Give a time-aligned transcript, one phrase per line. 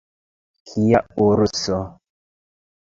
[0.71, 1.79] Kia urso!